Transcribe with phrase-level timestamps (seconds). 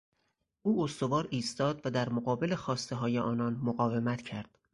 [0.61, 4.59] او استوار ایستاد و در مقابل خواستههای آنان مقاومت کرد.